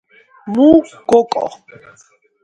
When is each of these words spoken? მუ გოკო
მუ 0.53 0.67
გოკო 1.09 1.45